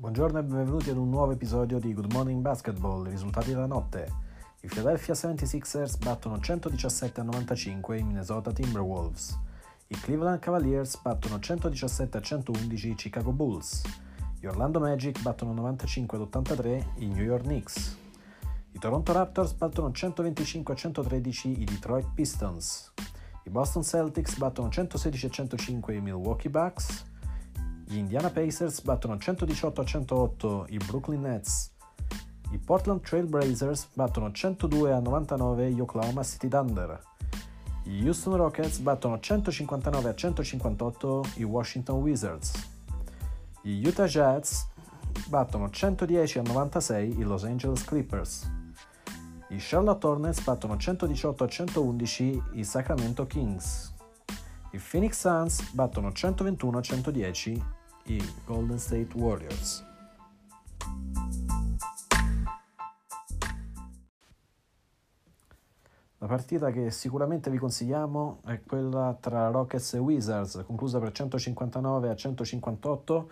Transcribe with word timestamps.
Buongiorno 0.00 0.38
e 0.38 0.44
benvenuti 0.44 0.90
ad 0.90 0.96
un 0.96 1.10
nuovo 1.10 1.32
episodio 1.32 1.80
di 1.80 1.92
Good 1.92 2.12
Morning 2.12 2.40
Basketball, 2.40 3.04
i 3.08 3.10
risultati 3.10 3.50
della 3.50 3.66
notte. 3.66 4.08
I 4.60 4.68
Philadelphia 4.68 5.12
76ers 5.12 5.98
battono 5.98 6.38
117 6.38 7.20
a 7.20 7.24
95 7.24 7.98
i 7.98 8.04
Minnesota 8.04 8.52
Timberwolves. 8.52 9.36
I 9.88 9.96
Cleveland 9.96 10.38
Cavaliers 10.38 11.00
battono 11.02 11.40
117 11.40 12.16
a 12.16 12.20
111 12.20 12.90
i 12.90 12.94
Chicago 12.94 13.32
Bulls. 13.32 13.82
Gli 14.38 14.46
Orlando 14.46 14.78
Magic 14.78 15.20
battono 15.20 15.52
95 15.54 16.16
ad 16.16 16.22
83 16.22 16.92
i 16.98 17.08
New 17.08 17.24
York 17.24 17.42
Knicks. 17.42 17.98
I 18.70 18.78
Toronto 18.78 19.12
Raptors 19.12 19.52
battono 19.54 19.90
125 19.90 20.74
a 20.74 20.76
113 20.76 21.60
i 21.60 21.64
Detroit 21.64 22.06
Pistons. 22.14 22.92
I 23.42 23.50
Boston 23.50 23.82
Celtics 23.82 24.38
battono 24.38 24.68
116 24.68 25.26
a 25.26 25.28
105 25.28 25.92
i 25.96 26.00
Milwaukee 26.00 26.50
Bucks. 26.50 27.07
Gli 27.90 27.96
Indiana 27.96 28.28
Pacers 28.28 28.82
battono 28.82 29.16
118 29.16 29.80
a 29.80 29.84
108 29.84 30.66
i 30.68 30.76
Brooklyn 30.76 31.22
Nets. 31.22 31.70
I 32.50 32.58
Portland 32.58 33.00
Trail 33.00 33.26
Blazers 33.26 33.88
battono 33.94 34.30
102 34.30 34.92
a 34.92 35.00
99 35.00 35.72
gli 35.72 35.80
Oklahoma 35.80 36.22
City 36.22 36.48
Thunder. 36.48 37.00
Gli 37.82 38.04
Houston 38.04 38.36
Rockets 38.36 38.76
battono 38.80 39.18
159 39.18 40.10
a 40.10 40.14
158 40.14 41.22
i 41.36 41.44
Washington 41.44 42.02
Wizards. 42.02 42.52
Gli 43.62 43.86
Utah 43.86 44.04
Jazz 44.04 44.64
battono 45.26 45.70
110 45.70 46.40
a 46.40 46.42
96 46.42 47.18
i 47.18 47.22
Los 47.22 47.44
Angeles 47.44 47.84
Clippers. 47.84 48.50
I 49.48 49.56
Charlotte 49.58 50.06
Hornets 50.06 50.42
battono 50.42 50.76
118 50.76 51.42
a 51.42 51.48
111 51.48 52.42
i 52.52 52.64
Sacramento 52.64 53.26
Kings. 53.26 53.94
I 54.72 54.78
Phoenix 54.78 55.18
Suns 55.18 55.70
battono 55.70 56.12
121 56.12 56.76
a 56.76 56.82
110 56.82 57.76
i 58.08 58.22
Golden 58.44 58.78
State 58.78 59.08
Warriors. 59.14 59.86
La 66.20 66.26
partita 66.26 66.70
che 66.70 66.90
sicuramente 66.90 67.48
vi 67.48 67.58
consigliamo 67.58 68.40
è 68.44 68.60
quella 68.66 69.16
tra 69.20 69.50
Rockets 69.50 69.94
e 69.94 69.98
Wizards, 69.98 70.64
conclusa 70.66 70.98
per 70.98 71.12
159 71.12 72.08
a 72.08 72.16
158, 72.16 73.30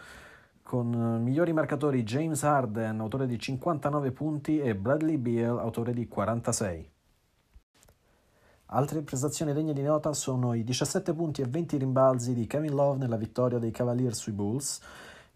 con 0.62 1.20
migliori 1.20 1.52
marcatori 1.52 2.04
James 2.04 2.44
Harden, 2.44 3.00
autore 3.00 3.26
di 3.26 3.38
59 3.38 4.12
punti, 4.12 4.60
e 4.60 4.76
Bradley 4.76 5.16
Beal, 5.16 5.58
autore 5.58 5.92
di 5.92 6.06
46. 6.06 6.95
Altre 8.70 9.02
prestazioni 9.02 9.52
degne 9.52 9.72
di 9.72 9.82
nota 9.82 10.12
sono 10.12 10.52
i 10.52 10.64
17 10.64 11.14
punti 11.14 11.40
e 11.40 11.46
20 11.46 11.76
rimbalzi 11.76 12.34
di 12.34 12.48
Kevin 12.48 12.74
Love 12.74 12.98
nella 12.98 13.16
vittoria 13.16 13.58
dei 13.58 13.70
Cavaliers 13.70 14.18
sui 14.18 14.32
Bulls, 14.32 14.80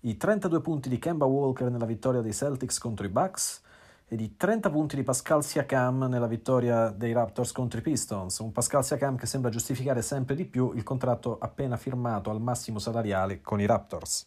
i 0.01 0.17
32 0.17 0.61
punti 0.61 0.89
di 0.89 0.99
Kemba 0.99 1.27
Walker 1.27 1.71
nella 1.71 1.85
vittoria 1.85 2.23
dei 2.23 2.33
Celtics 2.33 2.79
contro 2.79 3.07
i 3.07 3.09
Bucks, 3.09 3.63
e 4.09 4.17
di 4.17 4.37
30 4.37 4.69
punti 4.71 4.97
di 4.97 5.05
Pascal 5.05 5.45
Siakam 5.45 6.09
nella 6.09 6.27
vittoria 6.27 6.89
dei 6.91 7.13
Raptors 7.13 7.53
contro 7.53 7.79
i 7.79 7.83
Pistons, 7.83 8.39
un 8.41 8.51
Pascal 8.51 8.85
Siakam 8.85 9.15
che 9.15 9.27
sembra 9.27 9.49
giustificare 9.49 10.03
sempre 10.03 10.35
di 10.35 10.45
più 10.45 10.73
il 10.75 10.83
contratto 10.83 11.39
appena 11.39 11.77
firmato 11.77 12.31
al 12.31 12.41
massimo 12.41 12.81
salariale 12.81 13.41
con 13.43 13.61
i 13.61 13.67
Raptors. 13.67 14.27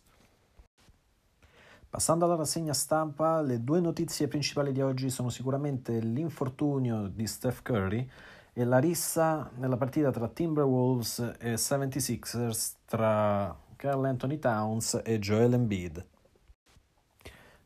Passando 1.90 2.24
alla 2.24 2.36
rassegna 2.36 2.74
stampa, 2.74 3.42
le 3.42 3.62
due 3.66 3.82
notizie 3.82 4.30
principali 4.30 4.72
di 4.72 4.82
oggi 4.82 5.10
sono 5.10 5.28
sicuramente 5.28 6.00
l'infortunio 6.00 7.08
di 7.08 7.28
Steph 7.28 7.62
Curry 7.62 8.10
e 8.54 8.64
la 8.64 8.78
rissa 8.78 9.50
nella 9.56 9.78
partita 9.78 10.12
tra 10.12 10.28
Timberwolves 10.28 11.36
e 11.40 11.56
76ers 11.56 12.74
tra 12.86 13.56
Carl 13.76 14.06
Anthony 14.06 14.38
Towns 14.38 15.02
e 15.04 15.18
Joel 15.18 15.54
Embiid. 15.54 16.06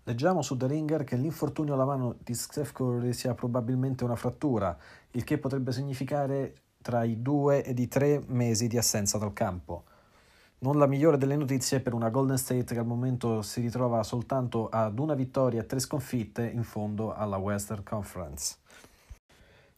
Leggiamo 0.04 0.42
su 0.42 0.56
The 0.56 0.68
Ringer 0.68 1.04
che 1.04 1.18
l'infortunio 1.18 1.74
alla 1.74 1.84
mano 1.84 2.16
di 2.24 2.34
Steph 2.34 2.72
Curry 2.72 3.12
sia 3.12 3.34
probabilmente 3.34 4.06
una 4.06 4.16
frattura, 4.16 4.76
il 5.12 5.26
che 5.26 5.38
potrebbe 5.38 5.74
significare 5.74 6.62
tra 6.82 7.04
i 7.04 7.22
due 7.22 7.66
ed 7.66 7.78
i 7.80 7.90
tre 7.90 8.24
mesi 8.28 8.68
di 8.68 8.78
assenza 8.78 9.18
dal 9.18 9.34
campo. 9.34 9.84
Non 10.60 10.78
la 10.78 10.88
migliore 10.88 11.18
delle 11.18 11.36
notizie 11.36 11.82
per 11.82 11.94
una 11.94 12.10
Golden 12.10 12.38
State 12.38 12.74
che 12.74 12.80
al 12.80 12.86
momento 12.86 13.42
si 13.42 13.60
ritrova 13.60 14.02
soltanto 14.04 14.70
ad 14.70 14.98
una 14.98 15.14
vittoria 15.14 15.62
e 15.62 15.66
tre 15.66 15.80
sconfitte 15.80 16.48
in 16.48 16.64
fondo 16.64 17.14
alla 17.14 17.36
Western 17.36 17.84
Conference. 17.84 18.56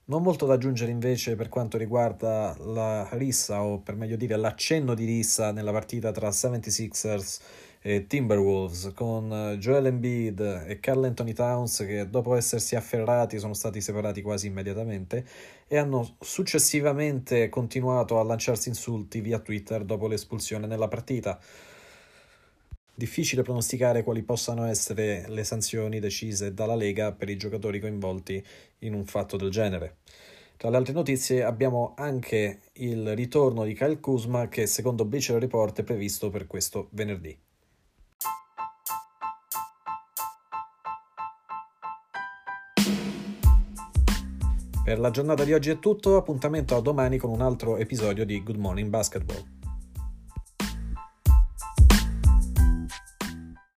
Non 0.10 0.24
molto 0.24 0.48
da 0.48 0.56
aggiungere 0.56 0.90
invece 0.90 1.36
per 1.36 1.50
quanto 1.50 1.78
riguarda 1.78 2.56
la 2.62 3.08
rissa, 3.12 3.62
o 3.62 3.78
per 3.78 3.96
meglio 3.96 4.16
dire 4.16 4.38
l'accenno 4.38 4.96
di 4.96 5.06
rissa 5.06 5.52
nella 5.52 5.72
partita 5.72 6.12
tra 6.12 6.30
76ers 6.30 7.40
e 7.80 8.08
Timberwolves, 8.08 8.92
con 8.96 9.56
Joel 9.60 9.86
Embiid 9.86 10.64
e 10.66 10.80
Carl 10.80 11.04
Anthony 11.04 11.34
Towns 11.34 11.86
che 11.86 12.10
dopo 12.10 12.34
essersi 12.34 12.76
afferrati 12.76 13.38
sono 13.38 13.54
stati 13.54 13.82
separati 13.82 14.24
quasi 14.24 14.48
immediatamente 14.48 15.24
e 15.68 15.78
hanno 15.78 16.16
successivamente 16.20 17.48
continuato 17.50 18.20
a 18.20 18.24
lanciarsi 18.24 18.70
insulti 18.70 19.22
via 19.22 19.38
Twitter 19.38 19.84
dopo 19.86 20.08
l'espulsione 20.08 20.66
nella 20.66 20.88
partita. 20.88 21.40
Difficile 23.00 23.44
pronosticare 23.44 24.04
quali 24.04 24.24
possano 24.24 24.66
essere 24.66 25.24
le 25.30 25.46
sanzioni 25.46 26.02
decise 26.02 26.54
dalla 26.54 26.76
Lega 26.76 27.14
per 27.14 27.30
i 27.30 27.38
giocatori 27.38 27.80
coinvolti 27.80 28.46
in 28.80 28.94
un 28.94 29.06
fatto 29.06 29.38
del 29.38 29.52
genere. 29.52 30.00
Tra 30.58 30.70
le 30.70 30.76
altre 30.76 30.92
notizie 30.92 31.46
abbiamo 31.46 31.94
anche 31.96 32.60
il 32.74 33.16
ritorno 33.16 33.64
di 33.64 33.74
Kyle 33.74 34.02
Kuzma 34.02 34.50
che 34.50 34.68
secondo 34.68 35.06
Bleacher 35.06 35.40
Report 35.40 35.80
è 35.80 35.84
previsto 35.84 36.30
per 36.30 36.46
questo 36.46 36.90
venerdì. 36.92 37.40
Per 44.84 45.00
la 45.00 45.10
giornata 45.12 45.46
di 45.46 45.54
oggi 45.54 45.70
è 45.70 45.80
tutto, 45.80 46.18
appuntamento 46.18 46.76
a 46.76 46.82
domani 46.82 47.18
con 47.18 47.30
un 47.30 47.40
altro 47.40 47.78
episodio 47.78 48.26
di 48.26 48.44
Good 48.44 48.58
Morning 48.58 48.90
Basketball. 48.90 49.59